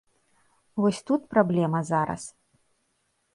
[0.85, 2.23] Вось тут праблема зараз.